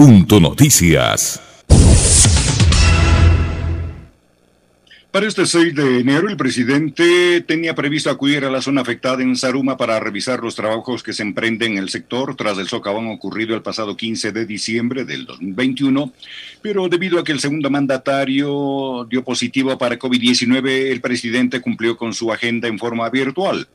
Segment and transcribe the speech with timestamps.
[0.00, 1.42] Punto Noticias.
[5.10, 9.36] Para este 6 de enero, el presidente tenía previsto acudir a la zona afectada en
[9.36, 13.54] Saruma para revisar los trabajos que se emprenden en el sector tras el socavón ocurrido
[13.54, 16.14] el pasado 15 de diciembre del 2021,
[16.62, 22.14] pero debido a que el segundo mandatario dio positivo para COVID-19, el presidente cumplió con
[22.14, 23.68] su agenda en forma virtual.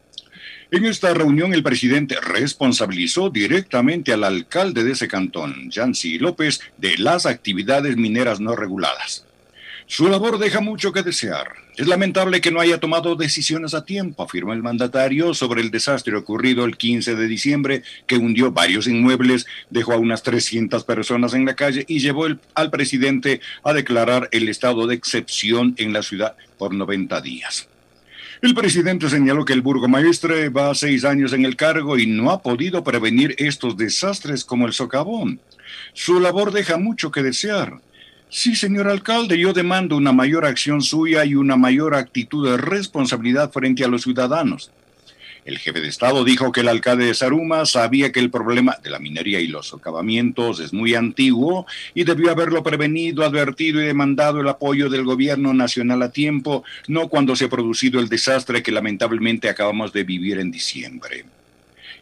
[0.71, 6.97] En esta reunión, el presidente responsabilizó directamente al alcalde de ese cantón, Yancy López, de
[6.97, 9.25] las actividades mineras no reguladas.
[9.88, 11.47] Su labor deja mucho que desear.
[11.78, 16.15] Es lamentable que no haya tomado decisiones a tiempo, afirmó el mandatario sobre el desastre
[16.15, 21.46] ocurrido el 15 de diciembre que hundió varios inmuebles, dejó a unas 300 personas en
[21.46, 26.36] la calle y llevó al presidente a declarar el estado de excepción en la ciudad
[26.57, 27.68] por 90 días.
[28.42, 32.42] El presidente señaló que el burgomaestre va seis años en el cargo y no ha
[32.42, 35.39] podido prevenir estos desastres como el socavón.
[35.94, 37.80] Su labor deja mucho que desear.
[38.30, 43.52] Sí, señor alcalde, yo demando una mayor acción suya y una mayor actitud de responsabilidad
[43.52, 44.72] frente a los ciudadanos.
[45.45, 48.89] El jefe de Estado dijo que el alcalde de Saruma sabía que el problema de
[48.89, 54.41] la minería y los socavamientos es muy antiguo y debió haberlo prevenido, advertido y demandado
[54.41, 58.71] el apoyo del gobierno nacional a tiempo, no cuando se ha producido el desastre que
[58.71, 61.25] lamentablemente acabamos de vivir en diciembre.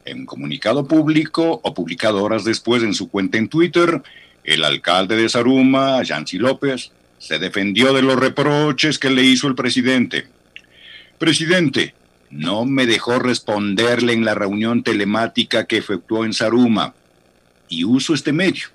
[0.05, 4.01] En un comunicado público o publicado horas después en su cuenta en Twitter,
[4.45, 9.55] el alcalde de Saruma, Yancy López, se defendió de los reproches que le hizo el
[9.55, 10.27] presidente.
[11.17, 11.93] Presidente,
[12.33, 16.95] no me dejó responderle en la reunión telemática que efectuó en Saruma
[17.69, 18.67] y uso este medio.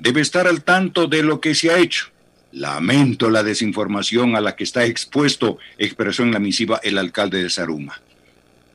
[0.00, 2.06] Debe estar al tanto de lo que se ha hecho.
[2.50, 7.50] Lamento la desinformación a la que está expuesto, expresó en la misiva el alcalde de
[7.50, 8.00] Saruma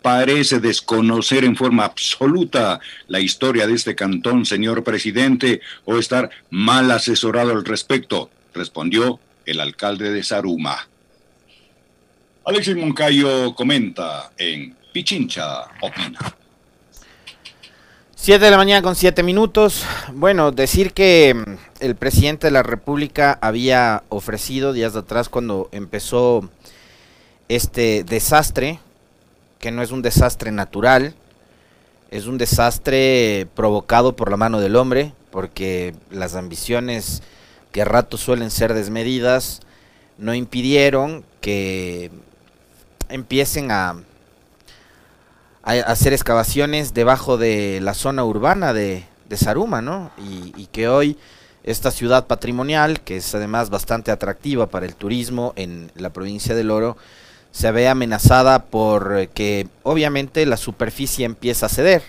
[0.01, 6.89] parece desconocer en forma absoluta la historia de este cantón, señor presidente, o estar mal
[6.91, 10.88] asesorado al respecto, respondió el alcalde de Saruma.
[12.49, 16.17] Alexis Moncayo comenta en Pichincha Opina.
[18.15, 19.85] Siete de la mañana con siete minutos.
[20.15, 26.49] Bueno, decir que mm, el presidente de la República había ofrecido días atrás cuando empezó
[27.49, 28.79] este desastre,
[29.59, 31.13] que no es un desastre natural,
[32.09, 37.21] es un desastre provocado por la mano del hombre, porque las ambiciones
[37.71, 39.61] que a ratos suelen ser desmedidas
[40.17, 42.09] no impidieron que
[43.09, 44.01] empiecen a,
[45.63, 49.05] hacer excavaciones debajo de la zona urbana de,
[49.35, 50.11] Saruma, ¿no?
[50.17, 51.17] Y, que hoy
[51.63, 56.71] esta ciudad patrimonial, que es además bastante atractiva para el turismo en la provincia del
[56.71, 56.97] Oro,
[57.51, 62.03] se ve amenazada por eh, que obviamente la superficie empieza a ceder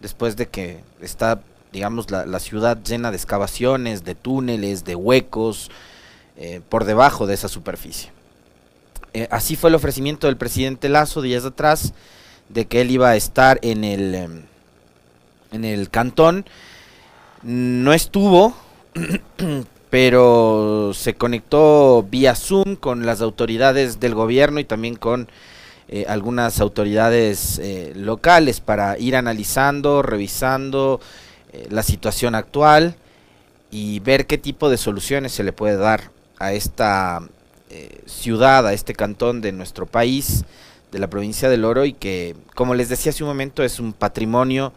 [0.00, 1.40] después de que está
[1.74, 5.72] digamos la, ciudad llena de excavaciones, de túneles, de huecos
[6.36, 8.13] eh, por debajo de esa superficie.
[9.14, 11.94] Eh, así fue el ofrecimiento del presidente Lazo días atrás
[12.48, 14.42] de que él iba a estar en el em,
[15.52, 16.44] en el cantón.
[17.44, 18.54] No estuvo,
[19.90, 25.28] pero se conectó vía Zoom con las autoridades del gobierno y también con
[25.86, 31.00] eh, algunas autoridades eh, locales para ir analizando, revisando
[31.70, 32.96] la situación actual
[33.70, 36.10] y ver qué tipo de soluciones se le puede dar
[36.40, 37.22] a esta
[38.06, 40.44] ciudad, a este cantón de nuestro país,
[40.92, 43.92] de la provincia del Oro y que, como les decía hace un momento, es un
[43.92, 44.72] patrimonio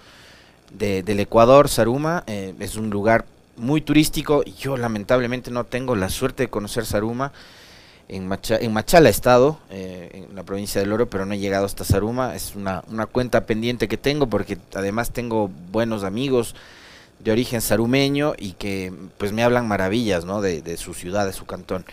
[0.71, 3.25] del Ecuador, Saruma, es un lugar
[3.57, 4.43] muy turístico.
[4.43, 7.33] Yo lamentablemente no tengo la suerte de conocer Saruma.
[8.07, 11.65] En, en Machala he estado, eh, en la provincia del Oro, pero no he llegado
[11.65, 12.35] hasta Saruma.
[12.35, 16.55] Es una, cuenta pendiente que tengo porque además tengo buenos amigos
[17.19, 20.41] de origen sarumeño y que pues me hablan maravillas ¿no?
[20.41, 21.85] de, de su ciudad, de su cantón.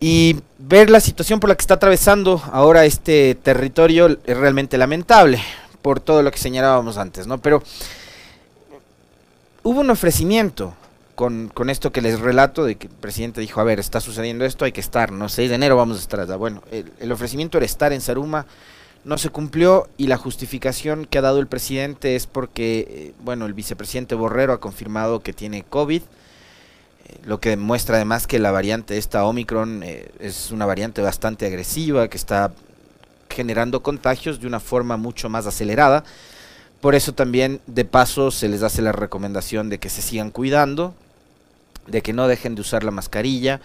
[0.00, 5.40] Y ver la situación por la que está atravesando ahora este territorio es realmente lamentable
[5.82, 7.38] por todo lo que señalábamos antes, ¿no?
[7.38, 7.62] Pero
[9.62, 10.74] hubo un ofrecimiento
[11.14, 14.64] con, esto que les relato de que el presidente dijo, a ver, está sucediendo esto,
[14.64, 15.28] hay que estar, ¿no?
[15.28, 16.36] 6 de enero vamos a estar allá.
[16.36, 18.46] Bueno, el, ofrecimiento era estar en Saruma,
[19.04, 23.44] no se cumplió y la justificación que ha dado el presidente es porque, eh, bueno,
[23.44, 26.02] el vicepresidente Borrero ha confirmado que tiene COVID,
[27.24, 32.08] lo que demuestra además que la variante esta Omicron eh, es una variante bastante agresiva,
[32.08, 32.52] que está
[33.28, 36.04] generando contagios de una forma mucho más acelerada.
[36.80, 40.94] Por eso también de paso se les hace la recomendación de que se sigan cuidando,
[41.86, 43.60] de que no dejen de usar la mascarilla,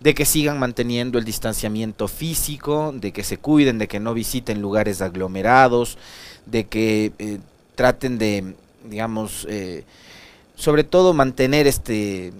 [0.00, 4.60] de que sigan manteniendo el distanciamiento físico, de que se cuiden, de que no visiten
[4.60, 5.98] lugares aglomerados,
[6.46, 7.38] de que eh,
[7.74, 8.54] traten de,
[8.84, 9.84] digamos, eh,
[10.54, 12.32] sobre todo mantener este,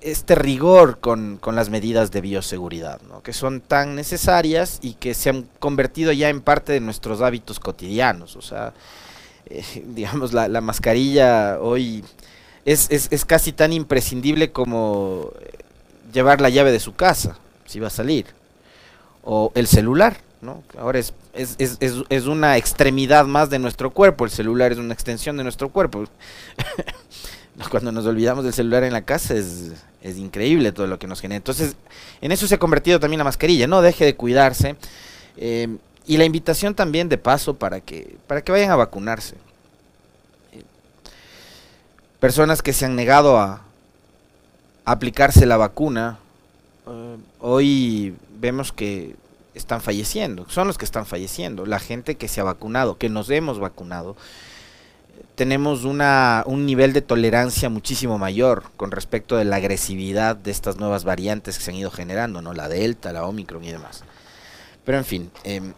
[0.00, 5.46] este rigor con, las medidas de bioseguridad, que son tan necesarias y que se han
[5.58, 8.36] convertido ya en parte de nuestros hábitos cotidianos.
[8.36, 8.72] O sea,
[9.46, 12.04] eh, digamos, la, mascarilla hoy
[12.64, 15.30] es, es, casi tan imprescindible como
[16.12, 18.26] llevar la llave de su casa, si va a salir,
[19.22, 20.16] o el celular.
[20.40, 20.62] ¿no?
[20.78, 24.92] Ahora es, es, es, es, una extremidad más de nuestro cuerpo, el celular es una
[24.92, 26.04] extensión de nuestro cuerpo.
[27.70, 29.72] Cuando nos olvidamos del celular en la casa es,
[30.02, 31.36] es increíble todo lo que nos genera.
[31.36, 31.76] Entonces,
[32.20, 34.76] en eso se ha convertido también la mascarilla, no deje de cuidarse.
[35.36, 39.36] Eh, y la invitación también de paso para que, para que vayan a vacunarse.
[42.20, 43.62] Personas que se han negado a,
[44.84, 46.18] aplicarse la vacuna,
[46.86, 49.16] eh, hoy vemos que
[49.54, 53.30] están falleciendo, son los que están falleciendo, la gente que se ha vacunado, que nos
[53.30, 54.16] hemos vacunado,
[55.34, 60.76] tenemos una, un nivel de tolerancia muchísimo mayor con respecto de la agresividad de estas
[60.76, 62.52] nuevas variantes que se han ido generando, ¿no?
[62.54, 64.04] La Delta, la Omicron y demás.
[64.84, 65.72] Pero en fin, em,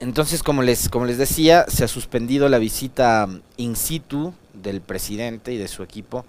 [0.00, 5.52] entonces como les, como les decía, se ha suspendido la visita in situ del presidente
[5.52, 6.24] y de su equipo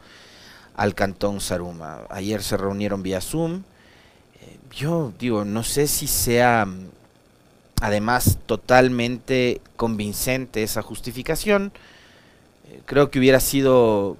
[0.75, 2.01] al cantón Saruma.
[2.09, 3.63] Ayer se reunieron vía Zoom
[4.75, 6.89] yo digo, no sé si sea mm,
[7.81, 11.71] además totalmente convincente esa justificación.
[12.85, 14.17] Creo que hubiera sido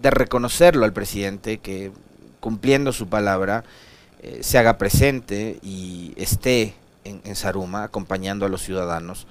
[0.00, 1.92] de reconocerlo al presidente que
[2.40, 3.64] cumpliendo su palabra
[4.20, 6.74] eh, se haga presente y esté
[7.04, 9.26] en, Saruma acompañando a los ciudadanos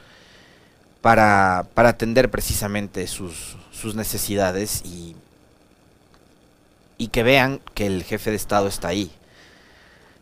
[1.02, 5.16] para, para atender precisamente sus, sus necesidades y,
[6.98, 9.12] y que vean que el jefe de Estado está ahí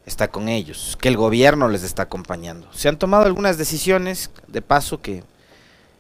[0.10, 2.68] está con ellos, que el gobierno les está acompañando.
[2.74, 5.24] Se han tomado algunas decisiones de paso que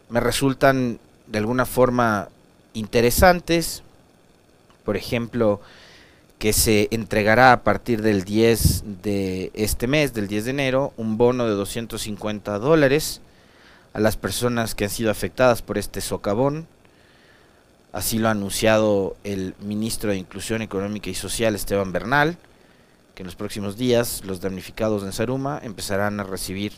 [0.09, 0.99] me resultan
[1.29, 2.29] de alguna forma
[2.73, 3.83] interesantes.
[4.83, 5.61] Por ejemplo,
[6.39, 11.17] que se entregará a partir del 10 de este mes, del 10 de enero, un
[11.17, 13.21] bono de 250 dólares
[13.93, 16.67] a las personas que han sido afectadas por este socavón.
[17.91, 22.37] Así lo ha anunciado el ministro de Inclusión Económica y Social, Esteban Bernal
[23.19, 26.71] en los próximos días los damnificados en Saruma empezarán a recibir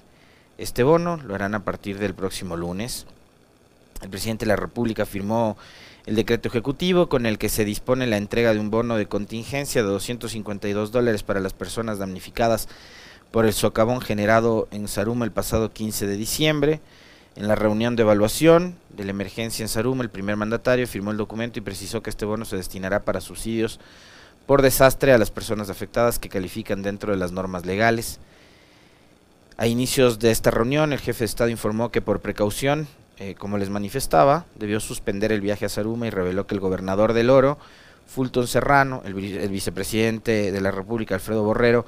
[0.58, 3.06] este bono, lo harán a partir del próximo lunes.
[4.02, 5.58] El presidente de la República firmó
[6.06, 9.84] el decreto ejecutivo con el que se dispone la entrega de un bono de contingencia
[9.84, 12.68] de 252 dólares para las personas damnificadas
[13.32, 16.82] por el socavón generado en Saruma el pasado 15 de diciembre.
[17.36, 21.18] En la reunión de evaluación de la emergencia en Saruma, el primer mandatario firmó el
[21.18, 23.80] documento y precisó que este bono se destinará para subsidios
[24.48, 28.20] por desastre a las personas afectadas que califican dentro de las normas legales.
[29.56, 32.88] A inicios de esta reunión, el jefe de Estado informó que por precaución,
[33.24, 37.14] eh, como les manifestaba, debió suspender el viaje a Saruma y reveló que el gobernador
[37.14, 37.60] del Oro,
[38.08, 41.86] Fulton Serrano, el, vicepresidente de la República, Alfredo Borrero,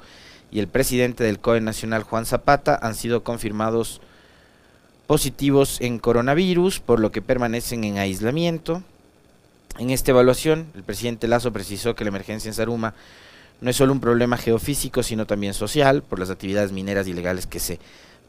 [0.52, 4.00] y el presidente del COE Nacional, Juan Zapata, han sido confirmados
[5.08, 8.84] positivos en coronavirus, por lo que permanecen en aislamiento.
[9.80, 12.94] En esta evaluación, el presidente Lazo precisó que la emergencia en Saruma
[13.60, 17.58] no es solo un problema geofísico, sino también social, por las actividades mineras ilegales que
[17.58, 17.80] se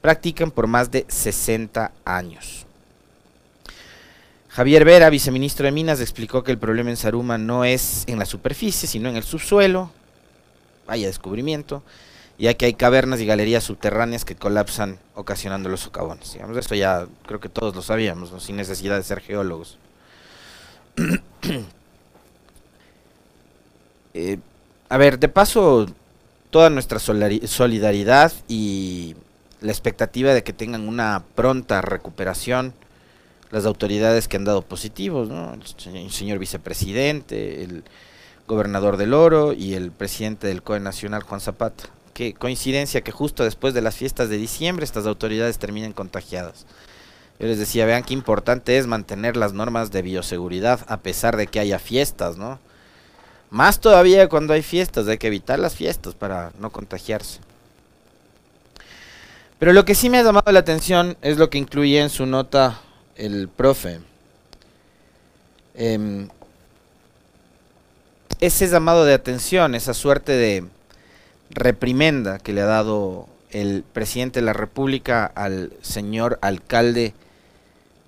[0.02, 2.66] practican por más de 60 años.
[4.56, 8.26] Javier Vera, viceministro de Minas, explicó que el problema en Saruma no es en la
[8.26, 9.92] superficie, sino en el subsuelo.
[10.88, 11.84] Vaya descubrimiento,
[12.40, 16.32] ya que hay cavernas y galerías subterráneas que colapsan ocasionando los socavones.
[16.32, 19.78] Digamos, esto ya creo que todos lo sabíamos, sin necesidad de ser geólogos.
[24.18, 24.40] Eh,
[24.88, 25.88] a ver, de paso,
[26.50, 29.18] toda nuestra solidaridad y
[29.60, 32.74] la expectativa de que tengan una pronta recuperación
[33.52, 35.30] las autoridades que han dado positivos,
[35.86, 37.84] el señor vicepresidente, el
[38.48, 41.86] gobernador del Oro y el presidente del COE Nacional, Juan Zapata.
[42.14, 46.66] Qué coincidencia que justo después de las fiestas de diciembre estas autoridades terminen contagiadas.
[47.40, 51.48] Yo les decía, vean qué importante es mantener las normas de bioseguridad a pesar de
[51.48, 52.60] que haya fiestas, ¿no?
[53.50, 57.40] Más todavía cuando hay fiestas, hay que evitar las fiestas para no contagiarse.
[59.60, 62.26] Pero lo que sí me ha llamado la atención es lo que incluye en su
[62.26, 62.80] nota
[63.16, 64.00] el profe.
[65.74, 66.30] Em,
[68.40, 70.66] ese llamado de atención, esa suerte de
[71.50, 77.14] reprimenda que le ha dado el presidente de la República al señor alcalde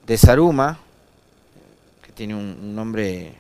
[0.06, 0.80] de Saruma,
[2.02, 3.34] que tiene un, nombre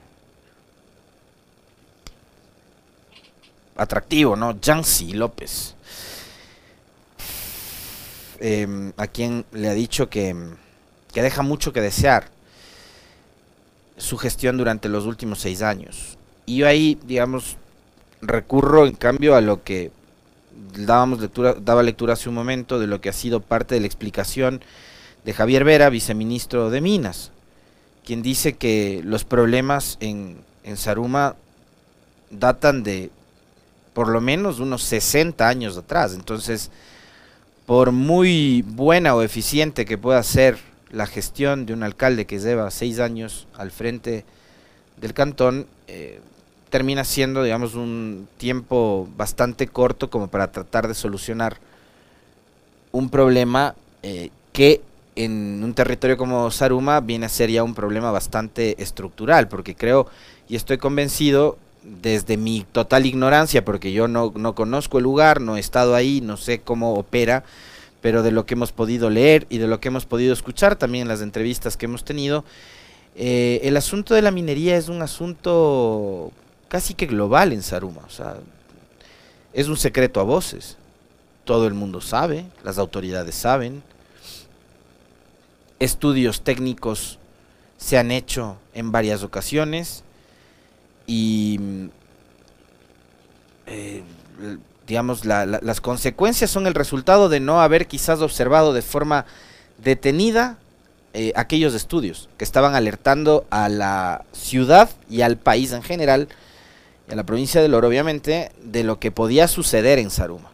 [3.75, 4.57] atractivo, ¿no?
[4.61, 5.75] Jansi López.
[8.39, 10.35] Em, a quien le ha dicho que,
[11.13, 12.29] que deja mucho que desear.
[13.97, 16.19] su gestión durante los últimos seis años.
[16.45, 17.57] Y yo ahí, digamos,
[18.21, 19.91] recurro en cambio a lo que
[20.77, 23.87] dábamos lectura, daba lectura hace un momento de lo que ha sido parte de la
[23.87, 24.61] explicación
[25.25, 27.31] de Javier Vera, viceministro de Minas,
[28.05, 31.35] quien dice que los problemas en, en Saruma
[32.29, 33.09] datan de
[33.93, 36.13] por lo menos unos 60 años atrás.
[36.13, 36.69] Entonces,
[37.65, 40.57] por muy buena o eficiente que pueda ser
[40.91, 44.25] la gestión de un alcalde que lleva seis años al frente
[44.97, 46.19] del cantón, eh,
[46.69, 51.57] termina siendo, digamos, un tiempo bastante corto como para tratar de solucionar
[52.91, 54.81] un problema eh, que
[55.15, 60.07] en un territorio como Saruma viene a ser ya un problema bastante estructural, porque creo
[60.47, 65.57] y estoy convencido desde mi total ignorancia, porque yo no, no conozco el lugar, no
[65.57, 67.43] he estado ahí, no sé cómo opera,
[68.01, 71.03] pero de lo que hemos podido leer y de lo que hemos podido escuchar también
[71.03, 72.43] en las entrevistas que hemos tenido,
[73.15, 76.31] eh, el asunto de la minería es un asunto
[76.67, 78.01] casi que global en Saruma.
[78.05, 78.37] O sea,
[79.53, 80.77] es un secreto a voces.
[81.43, 83.81] Todo el mundo sabe, las autoridades saben.
[85.79, 87.19] Estudios técnicos
[87.77, 90.03] se han hecho en varias ocasiones
[91.05, 91.89] y
[93.65, 94.03] eh,
[94.87, 99.25] digamos las consecuencias son el resultado de no haber quizás observado de forma
[99.77, 100.57] detenida
[101.13, 106.29] eh, aquellos estudios que estaban alertando a la ciudad y al país en general
[107.09, 110.51] y a la provincia del Oro, obviamente, de lo que podía suceder en Saruma.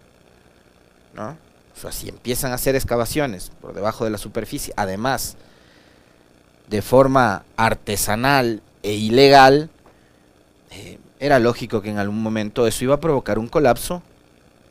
[1.13, 1.37] ¿no?
[1.75, 5.35] O sea, si empiezan a hacer excavaciones por debajo de la superficie, además
[6.69, 9.69] de forma artesanal e ilegal,
[10.71, 14.01] eh, era lógico que en algún momento eso iba a provocar un colapso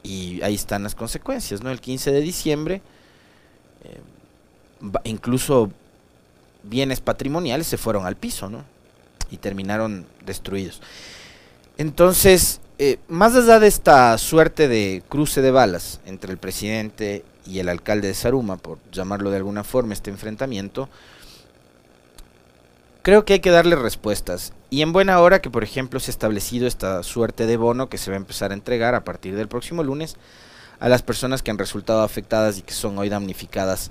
[0.02, 1.70] y ahí están las consecuencias, ¿no?
[1.70, 2.82] El 15 de diciembre,
[3.84, 4.00] eh,
[5.04, 5.70] incluso
[6.62, 8.64] bienes patrimoniales se fueron al piso, ¿no?
[9.30, 10.80] Y terminaron destruidos.
[11.78, 17.58] Entonces, eh, más allá de esta suerte de cruce de balas entre el presidente y
[17.58, 20.88] el alcalde de Saruma, por llamarlo de alguna forma, este enfrentamiento,
[23.02, 24.52] creo que hay que darle respuestas.
[24.70, 27.98] Y en buena hora que, por ejemplo, se ha establecido esta suerte de bono que
[27.98, 30.16] se va a empezar a entregar a partir del próximo lunes
[30.80, 33.90] a las personas que han resultado afectadas y que son hoy damnificadas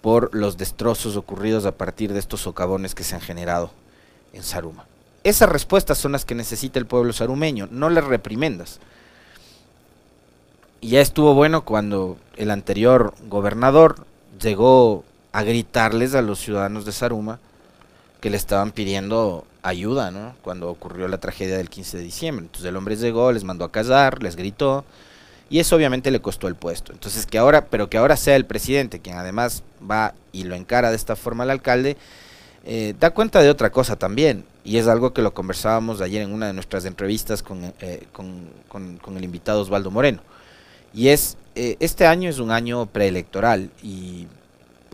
[0.00, 3.70] por los destrozos ocurridos a partir de estos socavones que se han generado
[4.32, 4.86] en Saruma.
[5.24, 8.80] Esas respuestas son las que necesita el pueblo sarumeño, no las reprimendas.
[10.80, 14.06] Y ya estuvo bueno cuando el anterior gobernador
[14.40, 17.40] llegó a gritarles a los ciudadanos de Saruma
[18.24, 20.34] que le estaban pidiendo ayuda, ¿no?
[20.40, 22.46] Cuando ocurrió la tragedia del 15 de diciembre.
[22.46, 24.86] Entonces el hombre llegó, les mandó a callar, les gritó,
[25.50, 26.92] y eso obviamente le costó el puesto.
[26.92, 30.88] Entonces que ahora, pero que ahora sea el presidente quien además va y lo encara
[30.88, 31.98] de esta forma al alcalde,
[32.64, 36.32] eh, da cuenta de otra cosa también, y es algo que lo conversábamos ayer en
[36.32, 40.22] una de nuestras entrevistas con, eh, con, el invitado Osvaldo Moreno,
[40.94, 44.28] y es, eh, este año es un año preelectoral, y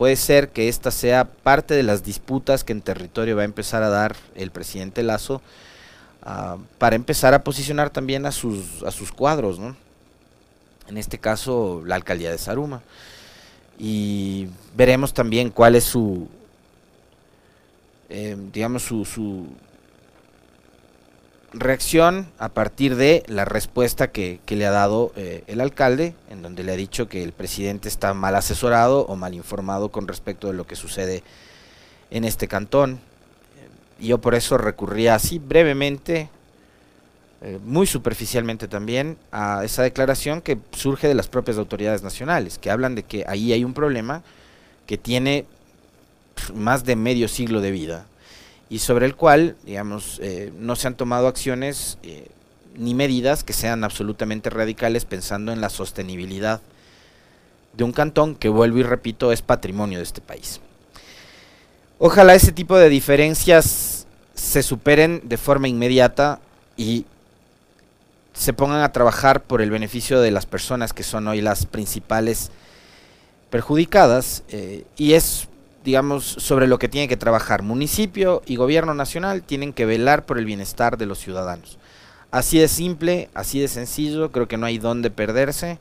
[0.01, 3.83] puede ser que esta sea parte de las disputas que en territorio va a empezar
[3.83, 5.43] a dar el presidente Lazo,
[6.23, 9.59] ah, para empezar a posicionar también a sus, a sus cuadros,
[10.87, 12.81] en este caso la alcaldía de Saruma.
[13.77, 16.27] Y veremos también cuál es su,
[18.09, 19.45] eh, digamos, su, su,
[21.53, 26.63] reacción a partir de la respuesta que, le ha dado eh, el alcalde, en donde
[26.63, 30.53] le ha dicho que el presidente está mal asesorado o mal informado con respecto de
[30.53, 31.23] lo que sucede
[32.09, 32.99] en este cantón.
[33.99, 36.29] Yo por eso recurría así brevemente,
[37.41, 42.71] eh, muy superficialmente también, a esa declaración que surge de las propias autoridades nacionales, que
[42.71, 44.23] hablan de que ahí hay un problema
[44.87, 45.45] que tiene
[46.55, 48.05] más de medio siglo de vida
[48.71, 52.29] y sobre el cual, digamos, eh, no se han tomado acciones eh,
[52.77, 56.61] ni medidas que sean absolutamente radicales pensando en la sostenibilidad
[57.73, 60.61] de un cantón que, vuelvo y repito, es patrimonio de este país.
[61.99, 66.39] Ojalá ese tipo de diferencias se superen de forma inmediata
[66.77, 67.05] y
[68.33, 72.51] se pongan a trabajar por el beneficio de las personas que son hoy las principales
[73.49, 75.49] perjudicadas eh, y es
[75.83, 77.63] digamos, sobre lo que tiene que trabajar.
[77.63, 81.77] Municipio y gobierno nacional tienen que velar por el bienestar de los ciudadanos.
[82.31, 85.79] Así de simple, así de sencillo, creo que no hay dónde perderse.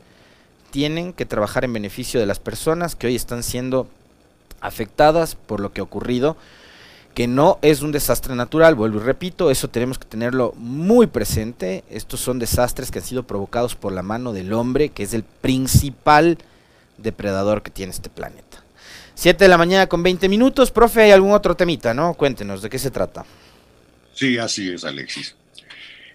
[0.71, 3.89] Tienen que trabajar en beneficio de las personas que hoy están siendo
[4.61, 6.37] afectadas por lo que ha ocurrido,
[7.15, 11.83] que no es un desastre natural, vuelvo y repito, eso tenemos que tenerlo muy presente.
[11.91, 15.25] Estos son desastres que han sido provocados por la mano del hombre, que es el
[15.25, 16.39] principal
[16.99, 18.50] depredador que tiene este planeta.
[19.21, 20.71] 7 de la mañana con 20 minutos.
[20.71, 22.15] Profe, ¿hay algún otro temita, no?
[22.15, 23.27] Cuéntenos, ¿de qué se trata?
[24.15, 25.37] Sí, así es, Alexis.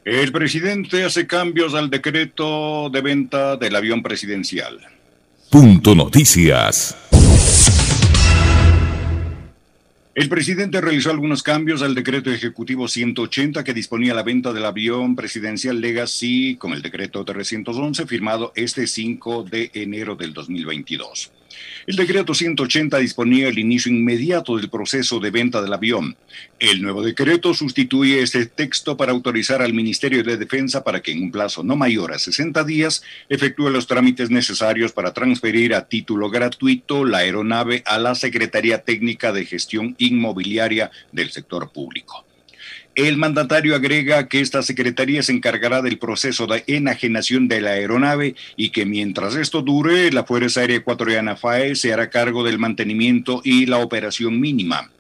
[0.03, 4.79] El presidente hace cambios al decreto de venta del avión presidencial.
[5.51, 6.97] Punto Noticias.
[10.15, 15.15] El presidente realizó algunos cambios al decreto ejecutivo 180 que disponía la venta del avión
[15.15, 21.34] presidencial Legacy con el decreto 311 firmado este 5 de enero del 2022.
[21.87, 26.15] El decreto 180 disponía el inicio inmediato del proceso de venta del avión.
[26.59, 31.23] El nuevo decreto sustituye este texto para autorizar al Ministerio de Defensa para que en
[31.23, 36.29] un plazo no mayor a 60 días efectúe los trámites necesarios para transferir a título
[36.29, 42.25] gratuito la aeronave a la Secretaría Técnica de Gestión Inmobiliaria del sector público.
[42.95, 48.35] El mandatario agrega que esta secretaría se encargará del proceso de enajenación de la aeronave
[48.55, 53.41] y que mientras esto dure, la Fuerza Aérea Ecuatoriana FAE se hará cargo del mantenimiento
[53.43, 54.91] y la operación mínima.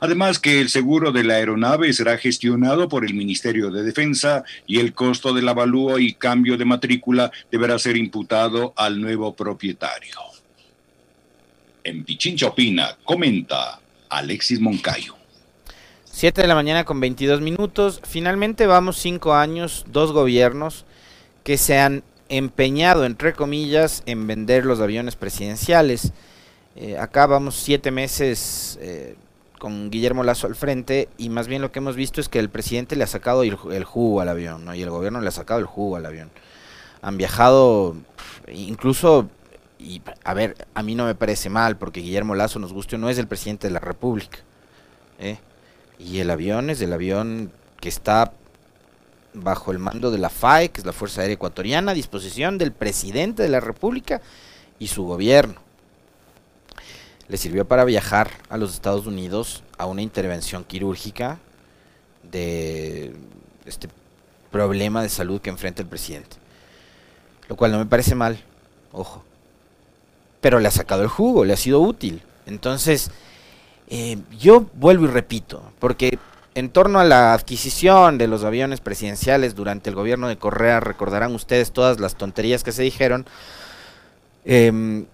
[0.00, 4.80] Además que el seguro de la aeronave será gestionado por el Ministerio de Defensa y
[4.80, 10.18] el costo del avalúo y cambio de matrícula deberá ser imputado al nuevo propietario.
[11.84, 15.15] En Pichincha Opina, comenta Alexis Moncayo.
[16.16, 18.00] 7 de la mañana con 22 minutos.
[18.02, 20.86] Finalmente vamos cinco años, dos gobiernos
[21.44, 26.14] que se han empeñado, entre comillas, en vender los aviones presidenciales.
[26.74, 29.14] Eh, acá vamos siete meses eh,
[29.58, 32.48] con Guillermo Lazo al frente y más bien lo que hemos visto es que el
[32.48, 34.74] presidente le ha sacado el, jugo al avión ¿no?
[34.74, 36.30] y el gobierno le ha sacado el jugo al avión.
[37.02, 37.94] Han viajado
[38.50, 39.28] incluso,
[39.78, 43.10] y a ver, a mí no me parece mal porque Guillermo Lazo, nos guste no,
[43.10, 44.38] es el presidente de la República.
[45.18, 45.36] ¿eh?
[45.98, 47.50] Y el avión es el avión
[47.80, 48.32] que está
[49.32, 52.72] bajo el mando de la FAE, que es la Fuerza Aérea Ecuatoriana, a disposición del
[52.72, 54.20] presidente de la República
[54.78, 55.60] y su gobierno.
[57.28, 61.38] Le sirvió para viajar a los Estados Unidos a una intervención quirúrgica
[62.22, 63.14] de
[63.64, 63.88] este
[64.50, 66.36] problema de salud que enfrenta el presidente.
[67.48, 68.38] Lo cual no me parece mal,
[68.92, 69.24] ojo.
[70.40, 72.22] Pero le ha sacado el jugo, le ha sido útil.
[72.46, 73.10] Entonces,
[73.88, 76.18] eh, yo vuelvo y repito, porque
[76.56, 81.34] en torno a la adquisición de los aviones presidenciales durante el gobierno de Correa, recordarán
[81.34, 83.26] ustedes todas las tonterías que se dijeron,
[84.44, 85.04] em,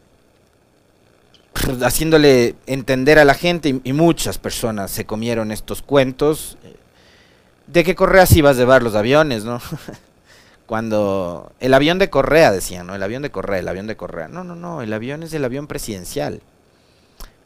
[1.82, 6.76] haciéndole entender a la gente, y, muchas personas se comieron estos cuentos, eh,
[7.66, 9.60] de que Correa sí iba a llevar los aviones, ¿no?
[10.66, 12.94] Cuando el avión de Correa, decían, ¿no?
[12.94, 14.28] El avión de Correa, el avión de Correa.
[14.28, 16.40] No, no, no, el avión es el avión presidencial.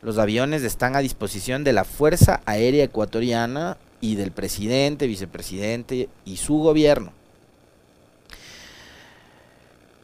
[0.03, 6.37] Los aviones están a disposición de la Fuerza Aérea Ecuatoriana y del presidente, vicepresidente y
[6.37, 7.13] su gobierno.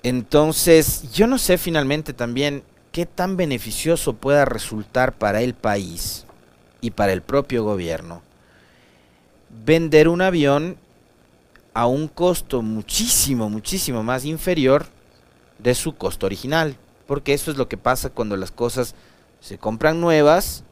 [0.03, 6.25] Entonces, yo no sé finalmente también qué tan beneficioso pueda resultar para el país
[6.81, 8.23] y para el propio gobierno
[9.65, 10.77] vender un avión
[11.75, 14.87] a un costo muchísimo, muchísimo más inferior
[15.59, 16.77] de su costo original.
[17.07, 18.95] Porque eso es lo que pasa cuando las cosas
[19.43, 20.63] se compran nuevas,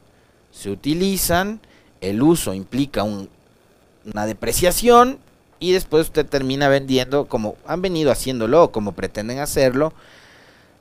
[0.51, 1.59] se utilizan,
[1.99, 5.19] el uso implica una depreciación
[5.59, 9.93] y después usted termina vendiendo, como han venido haciéndolo, como pretenden hacerlo,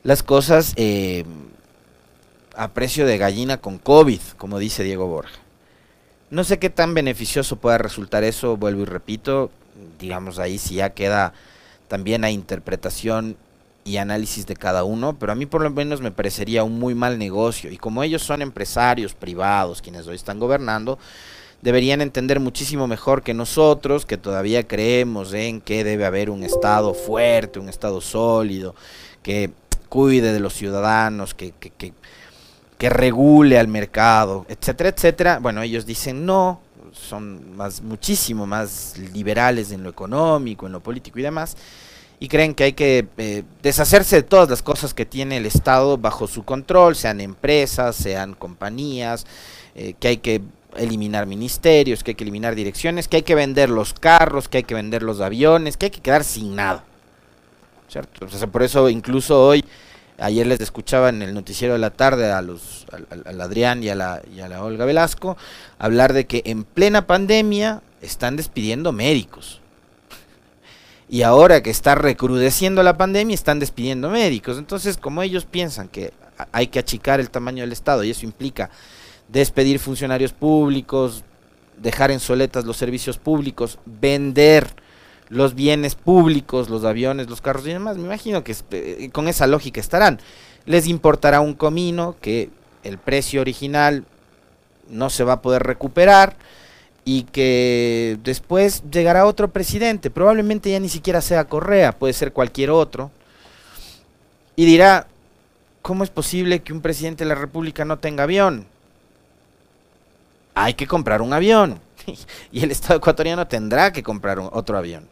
[0.04, 1.24] las cosas eh,
[2.54, 5.40] a precio de gallina con COVID, como dice Diego Borja.
[6.30, 9.50] No sé qué tan beneficioso pueda resultar eso, vuelvo y repito,
[9.98, 11.32] digamos ahí si ya queda
[11.88, 13.36] también a interpretación
[13.84, 16.94] y análisis de cada uno, pero a mí por lo menos me parecería un muy
[16.94, 17.70] mal negocio.
[17.70, 20.98] Y como ellos son empresarios privados quienes hoy están gobernando,
[21.62, 26.94] deberían entender muchísimo mejor que nosotros, que todavía creemos en que debe haber un Estado
[26.94, 28.74] fuerte, un Estado sólido,
[29.22, 29.50] que
[29.88, 31.92] cuide de los ciudadanos, que, que, que,
[32.78, 35.38] que regule al mercado, etcétera, etcétera.
[35.40, 36.60] Bueno, ellos dicen no,
[36.92, 41.56] son más, muchísimo más liberales en lo económico, en lo político y demás
[42.22, 45.96] y creen que hay que eh, deshacerse de todas las cosas que tiene el Estado
[45.96, 49.26] bajo su control, sean empresas, sean compañías,
[49.74, 50.42] eh, que hay que
[50.76, 54.64] eliminar ministerios, que hay que eliminar direcciones, que hay que vender los carros, que hay
[54.64, 56.84] que vender los aviones, que hay que quedar sin nada.
[57.88, 58.26] ¿Cierto?
[58.52, 59.64] por eso incluso hoy,
[60.18, 63.96] ayer les escuchaba en el noticiero de la tarde a los al, Adrián y a,
[63.96, 65.36] la, y a la Olga Velasco
[65.76, 69.59] hablar de que en plena pandemia están despidiendo médicos
[71.10, 74.58] y ahora que está recrudeciendo la pandemia están despidiendo médicos.
[74.58, 76.12] Entonces, como ellos piensan que
[76.52, 78.70] hay que achicar el tamaño del Estado y eso implica
[79.26, 81.24] despedir funcionarios públicos,
[81.76, 84.68] dejar en soletas los servicios públicos, vender
[85.28, 89.48] los bienes públicos, los aviones, los carros y demás, me imagino que eh, con esa
[89.48, 90.20] lógica estarán.
[90.64, 92.50] Les importará un comino que
[92.84, 94.04] el precio original
[94.88, 96.36] no se va a poder recuperar
[97.04, 102.70] y que después llegará otro presidente, probablemente ya ni siquiera sea Correa, puede ser cualquier
[102.70, 103.10] otro,
[104.56, 105.06] y dirá,
[105.82, 108.66] ¿cómo es posible que un presidente de la República no tenga avión?
[110.54, 111.80] Hay que comprar un avión,
[112.52, 115.08] y el Estado ecuatoriano tendrá que comprar otro avión.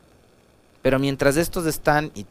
[0.83, 2.27] Pero mientras estos están y,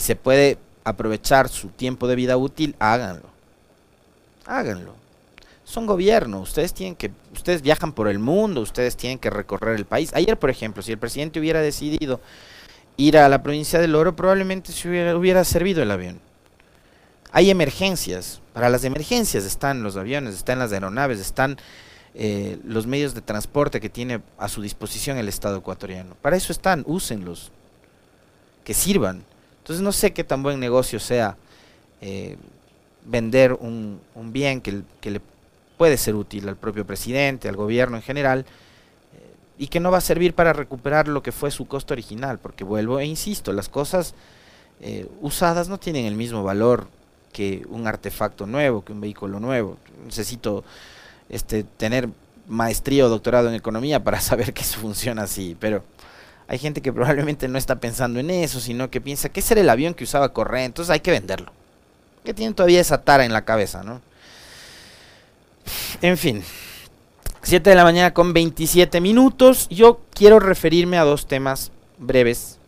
[0.00, 3.30] se puede aprovechar su tiempo de vida útil, háganlo.
[4.46, 5.01] Háganlo
[5.64, 9.84] son gobierno, ustedes tienen que, ustedes viajan por el mundo, ustedes tienen que recorrer el
[9.84, 10.10] país.
[10.14, 12.20] Ayer, por ejemplo, si el presidente hubiera decidido
[12.96, 16.20] ir a la provincia del Oro, probablemente se hubiera, servido el avión.
[17.30, 21.56] Hay emergencias, para las emergencias están los aviones, están las aeronaves, están
[22.14, 26.14] eh, los medios de transporte que tiene a su disposición el Estado ecuatoriano.
[26.20, 27.52] Para eso están, úsenlos,
[28.64, 29.24] que sirvan.
[29.58, 31.36] Entonces no sé qué tan buen negocio sea
[32.00, 32.36] eh,
[33.04, 35.20] vender un, bien que, que, le
[35.82, 38.46] puede ser útil al propio presidente, al gobierno en general,
[39.16, 42.38] eh, y que no va a servir para recuperar lo que fue su costo original,
[42.38, 44.14] porque vuelvo e insisto, las cosas
[44.80, 46.86] eh, usadas no tienen el mismo valor
[47.32, 49.76] que un artefacto nuevo, que un vehículo nuevo.
[50.06, 50.62] Necesito
[51.28, 52.08] este, tener
[52.46, 55.82] maestría o doctorado en economía para saber que eso funciona así, pero
[56.46, 59.68] hay gente que probablemente no está pensando en eso, sino que piensa que ese el
[59.68, 61.50] avión que usaba Correa, entonces hay que venderlo.
[62.22, 64.00] Que tienen todavía esa tara en la cabeza, ¿no?
[66.00, 66.42] En fin.
[67.42, 69.68] 7 de la mañana con 27 minutos.
[69.68, 72.58] Yo quiero referirme a dos temas breves.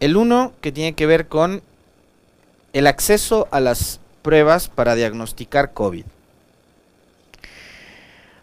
[0.00, 1.62] El uno que tiene que ver con
[2.72, 6.04] el acceso a las pruebas para diagnosticar COVID.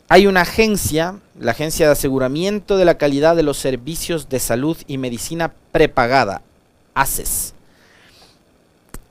[0.08, 4.78] Hay una agencia, la Agencia de Aseguramiento de la Calidad de los Servicios de Salud
[4.88, 6.43] y Medicina Prepagada,
[6.93, 7.56] ACES,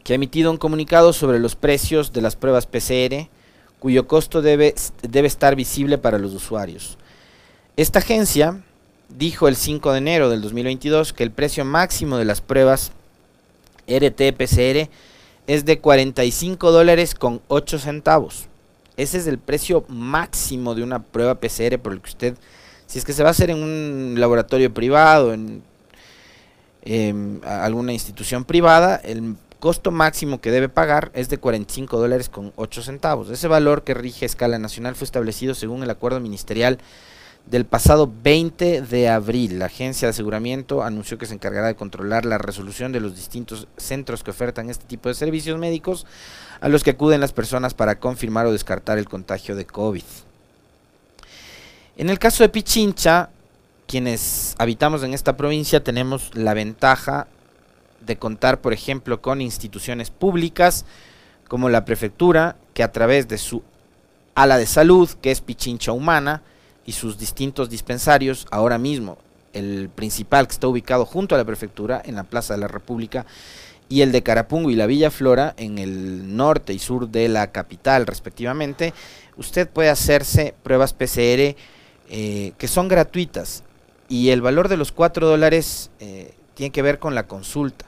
[0.05, 3.29] que ha emitido un comunicado sobre los precios de las pruebas PCR
[3.85, 6.97] cuyo costo debe, debe estar visible para los usuarios.
[7.77, 8.63] Esta agencia
[9.11, 12.93] dijo el 5 de enero del 2022 que el precio máximo de las pruebas
[13.87, 14.89] RT-PCR
[15.47, 18.47] es de 45 dólares con 8 centavos.
[18.97, 22.39] Ese es el precio máximo de una prueba PCR por el que usted,
[22.87, 25.63] si es que se va a hacer en un laboratorio privado, en
[26.87, 32.53] em, alguna institución privada, el costo máximo que debe pagar es de 45 dólares con
[32.57, 33.31] 8 centavos.
[33.31, 36.77] Ese valor que rige a escala nacional fue establecido según el acuerdo ministerial
[37.47, 39.59] del pasado 20 de abril.
[39.59, 43.67] La agencia de aseguramiento anunció que se encargará de controlar la resolución de los distintos
[43.79, 46.05] centros que ofertan este tipo de servicios médicos
[46.61, 50.05] a los que acuden las personas para confirmar o descartar el contagio de COVID.
[51.97, 53.31] En el caso de Pichincha,
[53.87, 57.29] quienes habitamos en esta provincia tenemos la ventaja
[58.07, 60.85] de contar, por ejemplo, con instituciones públicas
[61.49, 63.63] como la prefectura, que a través de su
[64.35, 66.43] ala de salud, que es Pichincha Humana,
[66.87, 69.19] y sus distintos dispensarios, ahora mismo
[69.53, 73.25] el principal que está ubicado junto a la prefectura, en la Plaza de la República,
[73.89, 77.53] y el de Carapungo y la Villa Flora, en el norte y sur de la
[77.53, 78.93] capital, respectivamente,
[79.37, 81.57] usted puede hacerse pruebas PCR
[82.11, 83.63] eh, que son gratuitas
[84.09, 87.87] y el valor de los 4 dólares eh, tiene que ver con la consulta.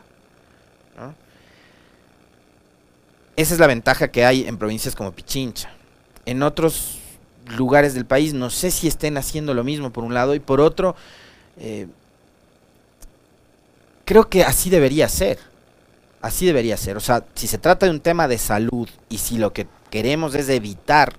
[3.36, 5.70] Esa es la ventaja que hay en provincias como Pichincha.
[6.24, 6.98] En otros
[7.56, 10.60] lugares del país no sé si estén haciendo lo mismo por un lado y por
[10.60, 10.96] otro,
[11.58, 11.86] eh,
[14.04, 15.38] creo que así debería ser.
[16.22, 16.96] Así debería ser.
[16.96, 20.34] O sea, si se trata de un tema de salud y si lo que queremos
[20.34, 21.14] es evitar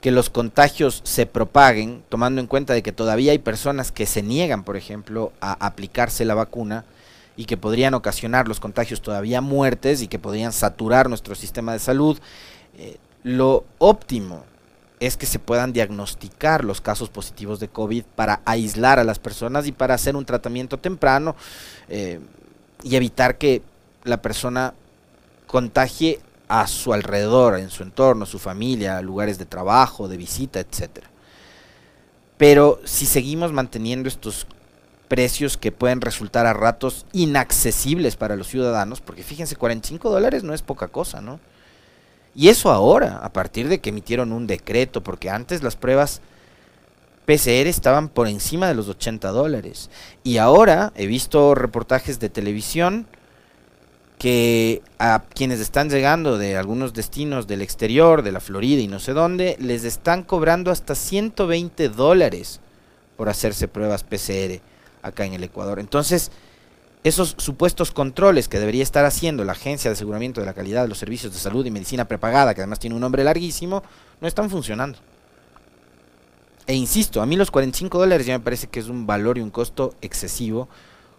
[0.00, 4.22] que los contagios se propaguen, tomando en cuenta de que todavía hay personas que se
[4.22, 6.84] niegan, por ejemplo, a aplicarse la vacuna,
[7.36, 11.78] y que podrían ocasionar los contagios todavía muertes y que podrían saturar nuestro sistema de
[11.78, 12.18] salud,
[12.76, 14.44] eh, lo óptimo
[15.00, 19.66] es que se puedan diagnosticar los casos positivos de COVID para aislar a las personas
[19.66, 21.34] y para hacer un tratamiento temprano
[21.88, 22.20] eh,
[22.82, 23.62] y evitar que
[24.04, 24.74] la persona
[25.46, 31.04] contagie a su alrededor, en su entorno, su familia, lugares de trabajo, de visita, etc.
[32.36, 34.46] Pero si seguimos manteniendo estos
[35.10, 40.54] precios que pueden resultar a ratos inaccesibles para los ciudadanos, porque fíjense, 45 dólares no
[40.54, 41.40] es poca cosa, ¿no?
[42.36, 46.20] Y eso ahora, a partir de que emitieron un decreto, porque antes las pruebas
[47.26, 49.90] PCR estaban por encima de los 80 dólares.
[50.22, 53.08] Y ahora he visto reportajes de televisión
[54.16, 59.00] que a quienes están llegando de algunos destinos del exterior, de la Florida y no
[59.00, 62.60] sé dónde, les están cobrando hasta 120 dólares
[63.16, 64.69] por hacerse pruebas PCR
[65.02, 65.78] acá en el Ecuador.
[65.78, 66.30] Entonces,
[67.02, 70.88] esos supuestos controles que debería estar haciendo la Agencia de Aseguramiento de la Calidad de
[70.88, 73.82] los Servicios de Salud y Medicina Prepagada, que además tiene un nombre larguísimo,
[74.20, 74.98] no están funcionando.
[76.66, 79.40] E insisto, a mí los 45 dólares ya me parece que es un valor y
[79.40, 80.68] un costo excesivo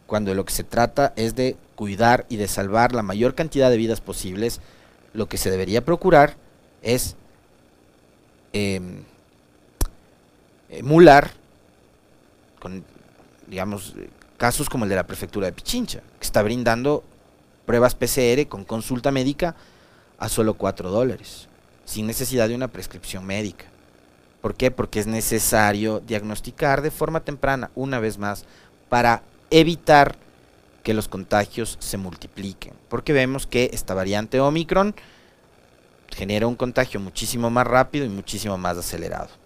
[0.06, 3.78] cuando lo que se trata es de cuidar y de salvar la mayor cantidad de
[3.78, 4.62] vidas posibles.
[5.14, 6.36] Lo que se debería procurar
[6.82, 7.16] es
[8.54, 9.04] em,
[10.70, 11.32] emular
[12.60, 12.86] con,
[13.52, 13.94] digamos,
[14.38, 17.04] casos como el de la prefectura de Pichincha, que está brindando
[17.66, 19.56] pruebas PCR con consulta médica
[20.18, 21.50] a solo 4 dólares,
[21.84, 23.66] sin necesidad de una prescripción médica.
[24.40, 24.72] ¿Por qué?
[24.72, 28.46] Porque es necesario diagnosticar de forma temprana, una vez más,
[28.88, 30.16] para evitar
[30.82, 32.74] que los contagios se multipliquen.
[32.88, 34.96] Porque vemos que esta variante Omicron
[36.08, 39.41] genera un contagio muchísimo más rápido y muchísimo más acelerado.